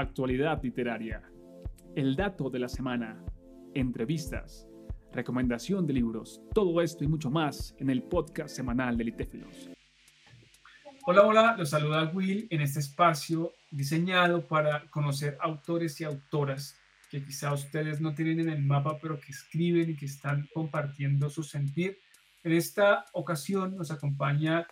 [0.00, 1.22] actualidad literaria,
[1.94, 3.20] el dato de la semana,
[3.74, 4.68] entrevistas,
[5.12, 9.70] recomendación de libros, todo esto y mucho más en el podcast semanal de Litéfilos.
[11.04, 16.76] Hola, hola, los saluda Will en este espacio diseñado para conocer autores y autoras
[17.10, 21.30] que quizá ustedes no tienen en el mapa, pero que escriben y que están compartiendo
[21.30, 21.98] su sentir.
[22.44, 24.66] En esta ocasión nos acompaña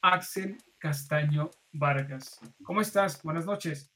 [0.00, 2.40] Axel Castaño Vargas.
[2.62, 3.22] ¿Cómo estás?
[3.22, 3.91] Buenas noches.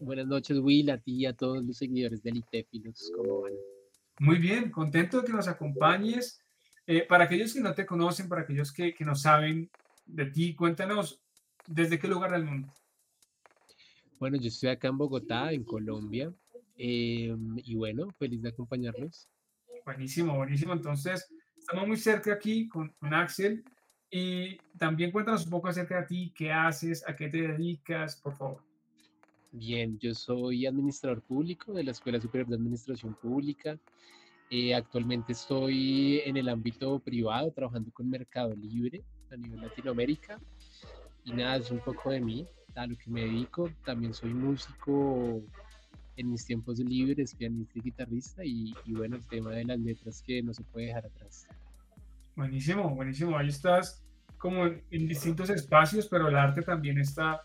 [0.00, 3.10] Buenas noches, Will, a ti y a todos los seguidores de Litéfilos.
[3.16, 3.52] ¿Cómo van?
[4.20, 6.40] Muy bien, contento de que nos acompañes.
[6.86, 9.70] Eh, para aquellos que no te conocen, para aquellos que, que no saben
[10.06, 11.20] de ti, cuéntanos
[11.66, 12.72] desde qué lugar del mundo.
[14.18, 16.32] Bueno, yo estoy acá en Bogotá, en Colombia,
[16.76, 19.28] em, y bueno, feliz de acompañarlos.
[19.84, 20.72] Buenísimo, buenísimo.
[20.72, 23.64] Entonces, estamos muy cerca aquí con, con Axel.
[24.10, 28.34] Y también cuéntanos un poco acerca de ti, qué haces, a qué te dedicas, por
[28.34, 28.67] favor.
[29.50, 33.78] Bien, yo soy administrador público de la Escuela Superior de Administración Pública.
[34.50, 40.38] Eh, actualmente estoy en el ámbito privado trabajando con Mercado Libre a nivel Latinoamérica.
[41.24, 43.70] Y nada, es un poco de mí, a lo que me dedico.
[43.84, 45.42] También soy músico
[46.16, 48.44] en mis tiempos libres, pianista y guitarrista.
[48.44, 51.46] Y, y bueno, el tema de las letras que no se puede dejar atrás.
[52.36, 53.36] Buenísimo, buenísimo.
[53.36, 54.04] Ahí estás
[54.38, 57.44] como en, distintos espacios, pero el arte también está,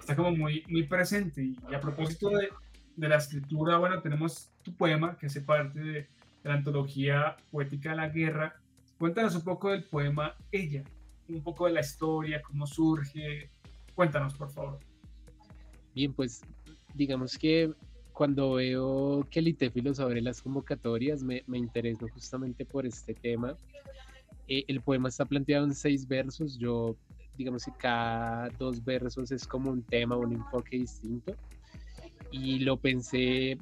[0.00, 1.42] está como muy, muy presente.
[1.42, 2.48] Y, a propósito de,
[2.96, 6.08] de, la escritura, bueno, tenemos tu poema que hace parte de, de
[6.44, 8.56] la antología poética de la guerra.
[8.98, 10.82] Cuéntanos un poco del poema Ella,
[11.28, 13.50] un poco de la historia, cómo surge.
[13.94, 14.78] Cuéntanos, por favor.
[15.94, 16.42] Bien, pues
[16.94, 17.72] digamos que
[18.12, 23.56] cuando veo que Litéfilos abre las convocatorias, me, me intereso justamente por este tema.
[24.46, 26.58] Eh, el poema está planteado en seis versos.
[26.58, 26.96] Yo,
[27.40, 31.34] digamos que cada dos versos es como un tema, un enfoque distinto.
[32.30, 33.56] Y lo pensé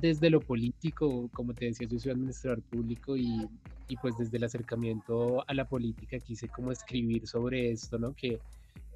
[0.00, 3.46] desde lo político, como te decía, yo soy administrador público y,
[3.86, 8.14] y pues desde el acercamiento a la política quise como escribir sobre esto, ¿no?
[8.14, 8.38] Que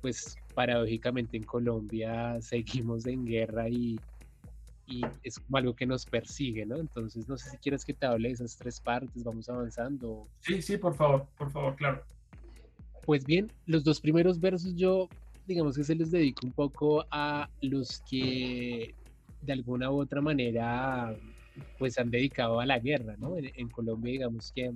[0.00, 4.00] pues paradójicamente en Colombia seguimos en guerra y,
[4.86, 6.78] y es como algo que nos persigue, ¿no?
[6.78, 10.26] Entonces, no sé si quieres que te hable de esas tres partes, vamos avanzando.
[10.40, 12.02] Sí, sí, por favor, por favor, claro.
[13.04, 15.08] Pues bien, los dos primeros versos yo,
[15.46, 18.94] digamos que se los dedico un poco a los que
[19.42, 21.16] de alguna u otra manera
[21.78, 23.36] pues han dedicado a la guerra, ¿no?
[23.36, 24.72] En, Colombia, digamos que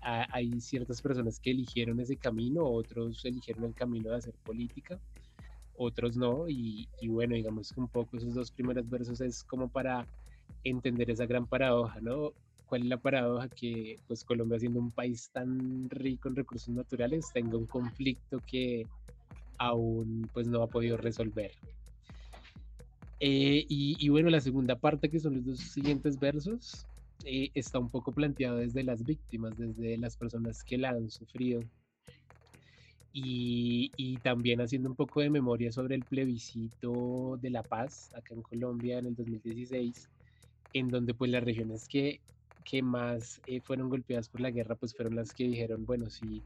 [0.00, 4.98] hay ciertas personas que eligieron ese camino, otros eligieron el camino de hacer política
[5.76, 10.06] otros no, y, bueno, digamos que un poco esos dos primeros versos es como para
[10.64, 12.32] entender esa gran paradoja, ¿no?
[12.72, 13.50] ¿Cuál es la paradoja?
[13.50, 18.86] Que pues Colombia siendo un país tan rico en recursos naturales tenga un conflicto que
[19.58, 21.50] aún pues no ha podido resolver.
[23.20, 26.86] Eh, y, bueno, la segunda parte, que son los dos siguientes versos,
[27.26, 31.60] eh, está un poco planteado desde las víctimas, desde las personas que la han sufrido.
[33.12, 38.40] Y, también haciendo un poco de memoria sobre el plebiscito de la paz acá en
[38.40, 40.08] Colombia en el 2016,
[40.72, 42.22] en donde pues las regiones que,
[42.62, 46.42] que más eh, fueron golpeadas por la guerra pues fueron las que dijeron, bueno, sí,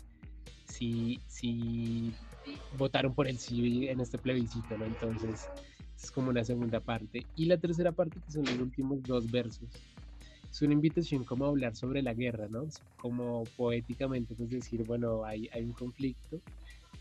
[0.67, 2.13] sí, sí
[2.77, 4.85] votaron por el sí en este plebiscito, ¿no?
[4.85, 5.49] Entonces
[6.03, 7.25] es como una segunda parte.
[7.37, 9.69] Y la tercera parte que son los últimos dos versos.
[10.51, 12.65] Es una invitación como a hablar sobre la guerra, ¿no?
[12.97, 16.41] Como poéticamente, pues decir, bueno, hay, hay un conflicto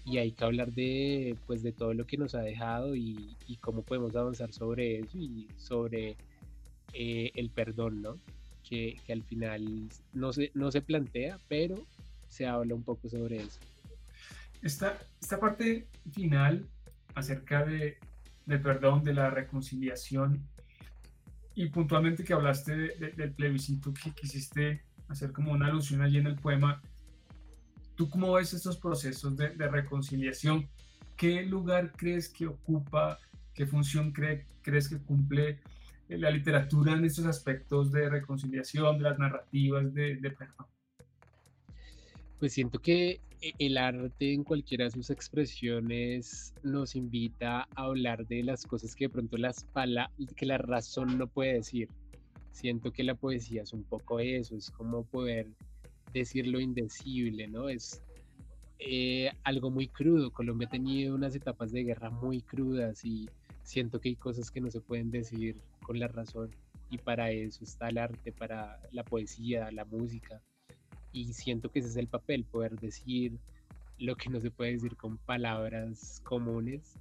[0.04, 3.56] y hay que hablar de, pues, de todo lo que nos ha dejado y, y
[3.58, 6.18] cómo podemos avanzar sobre eso y sobre
[6.94, 8.18] eh, el perdón, ¿no?
[8.68, 11.76] Que, que, al final no se, no se plantea, pero
[12.28, 13.60] se habla un poco sobre eso.
[14.64, 16.68] Esta, esta parte final
[17.14, 17.98] acerca de,
[18.48, 20.42] del perdón, de la reconciliación
[21.54, 26.36] y puntualmente que hablaste del plebiscito que quisiste hacer como una alusión allí en el
[26.36, 26.82] poema,
[27.96, 30.68] ¿Tú cómo ves estos procesos de, reconciliación?
[31.16, 33.18] ¿Qué lugar crees que ocupa,
[33.54, 35.60] qué función crees que cumple
[36.10, 40.68] la literatura en estos aspectos de reconciliación, de las narrativas de, de perdón?
[42.40, 48.26] Pues siento que e, el arte en cualquiera de sus expresiones nos invita a hablar
[48.28, 49.66] de las cosas que de pronto las
[50.36, 51.90] que la razón no puede decir.
[52.52, 55.48] Siento que la poesía es un poco eso, es como poder
[56.14, 57.68] decir lo indecible, ¿no?
[57.68, 58.02] Es
[58.80, 60.32] eh, algo muy crudo.
[60.32, 63.30] Colombia ha tenido unas etapas de guerra muy crudas y
[63.64, 66.50] siento que hay cosas que no se pueden decir con la razón
[66.90, 70.42] y para eso está el arte, para la poesía, la música
[71.12, 73.40] y siento que ese es el papel, poder decir
[73.98, 77.00] lo que no se puede decir con palabras comunes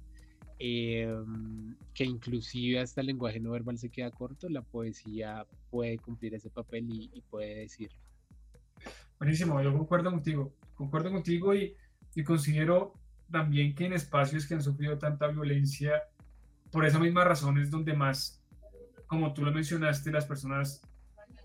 [0.59, 6.33] em, que inclusive hasta el lenguaje no verbal se queda corto, la poesía puede cumplir
[6.33, 7.89] ese papel y, puede decir.
[9.19, 11.75] Buenísimo, yo concuerdo contigo, concuerdo contigo y,
[12.15, 12.93] y considero
[13.29, 16.03] también que en espacios que han sufrido tanta violencia,
[16.71, 18.41] por esa misma razón es donde más,
[19.07, 20.81] como tú lo mencionaste, las personas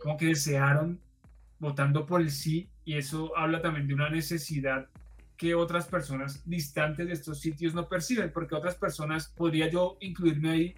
[0.01, 1.01] como que desearon
[1.59, 4.89] votando por el sí y eso habla también de una necesidad
[5.37, 10.51] que otras personas distantes de estos sitios no perciben, porque otras personas, podría yo incluirme
[10.51, 10.75] ahí,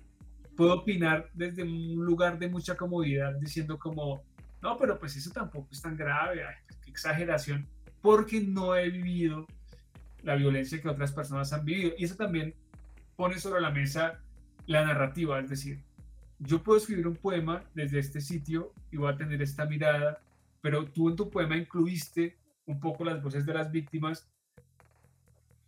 [0.57, 4.23] puedo opinar desde un lugar de mucha comodidad diciendo como,
[4.61, 7.67] no, pero pues eso tampoco es tan grave, pues, qué exageración,
[8.01, 9.47] porque no he vivido
[10.23, 11.95] la violencia que otras personas han vivido.
[11.99, 12.55] Y eso también
[13.17, 14.21] pone sobre la mesa
[14.67, 15.83] la narrativa, es decir,
[16.45, 20.21] yo puedo escribir un poema desde este sitio y voy a tener esta mirada,
[20.61, 22.37] pero tú en tu poema incluiste
[22.67, 24.29] un poco las voces de las víctimas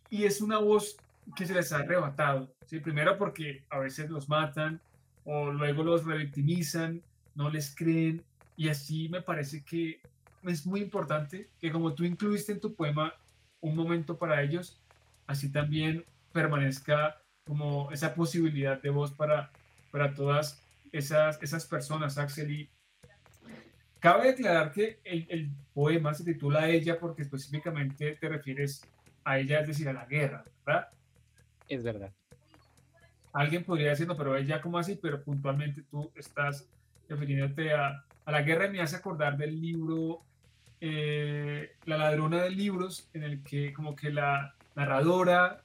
[0.09, 0.97] y es una voz
[1.35, 2.79] que se les ha arrebatado, ¿sí?
[2.79, 4.81] primero porque a veces los matan
[5.23, 7.01] o luego los revictimizan,
[7.35, 8.23] no les creen
[8.57, 10.01] y así me parece que
[10.43, 13.13] es muy importante que como tú incluiste en tu poema
[13.61, 14.79] un momento para ellos,
[15.25, 19.51] así también permanezca como esa posibilidad de voz para,
[19.91, 22.51] para todas esas, esas personas, Axel.
[22.51, 22.69] Y
[23.99, 28.81] cabe declarar que el, el poema se titula Ella porque específicamente te refieres
[29.23, 30.89] a ella, es decir, a la guerra, ¿verdad?
[31.67, 32.11] Es verdad.
[33.33, 34.97] Alguien podría decirlo, pero ella, ¿cómo así?
[35.01, 36.67] Pero puntualmente tú estás
[37.09, 40.21] refiriéndote a, a la guerra y me hace acordar del libro
[40.81, 45.61] eh, La ladrona de libros, en el que como que la narradora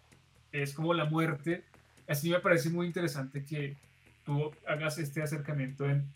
[0.52, 1.64] es como la muerte.
[2.08, 3.76] Así me parece muy interesante que
[4.24, 6.06] tú hagas este acercamiento en,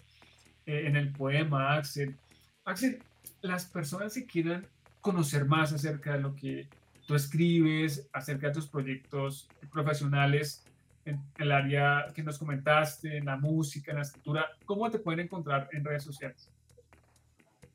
[0.66, 2.16] eh, en el poema, Axel.
[2.64, 3.02] Axel,
[3.42, 4.66] las personas que quieran
[5.00, 6.66] conocer más acerca de lo que
[7.06, 10.64] tú escribes, acerca de tus proyectos profesionales
[11.04, 15.20] en el área que nos comentaste, en la música, en la escritura, ¿cómo te pueden
[15.20, 16.50] encontrar en redes sociales?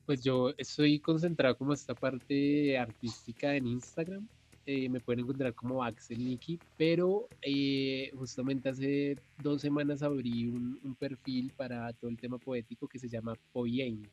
[0.06, 4.26] Pues yo estoy concentrado como esta parte artística en Instagram.
[4.72, 10.94] Eh, me pueden encontrar como Axel Niki, pero eh, justamente hace dos semanas abrí un,
[10.96, 14.08] perfil para todo el tema poético que se llama Poyen.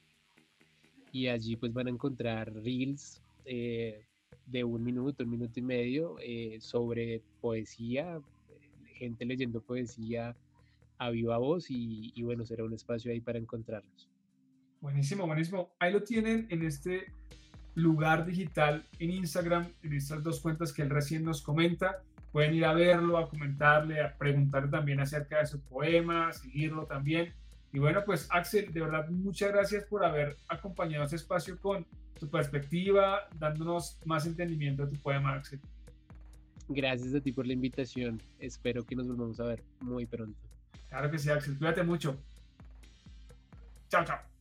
[1.12, 4.04] Y allí pues van a encontrar reels, eh,
[4.48, 8.20] de un minuto, un minuto y medio eh, sobre poesía,
[8.96, 10.36] gente leyendo poesía
[10.98, 14.10] a viva voz y, y, bueno, será un espacio ahí para encontrarlos.
[14.82, 15.70] Buenísimo, buenísimo.
[15.78, 17.14] Ahí lo tienen en este
[17.78, 22.02] lugar digital en Instagram, en estas dos cuentas que él recién nos comenta.
[22.32, 27.34] Pueden ir a verlo, a comentarle, a preguntar también acerca de su poema, seguirlo también.
[27.72, 31.86] Y bueno, pues Axel, de verdad, muchas gracias por haber acompañado este espacio con
[32.20, 35.60] tu perspectiva, dándonos más entendimiento de tu poema, Axel.
[36.70, 38.22] Gracias a ti por la invitación.
[38.40, 40.40] Espero que nos volvamos a ver muy pronto.
[40.90, 41.58] Claro que sí, Axel.
[41.58, 42.18] Cuídate mucho.
[43.90, 44.37] Chao, chao.